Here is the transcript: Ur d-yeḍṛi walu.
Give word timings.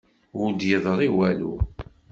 Ur 0.41 0.49
d-yeḍṛi 0.53 1.09
walu. 1.15 1.55